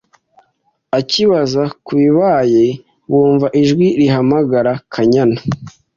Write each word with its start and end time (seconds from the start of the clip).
akibaza 0.99 1.63
ku 1.85 1.91
bibaye 1.99 2.63
bumva 3.11 3.47
ijwi 3.61 3.87
rihamagara 3.99 4.71
Kanyana 4.93 5.37